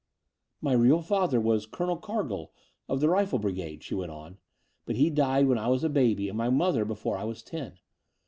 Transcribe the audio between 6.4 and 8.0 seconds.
mother 'before I was ten.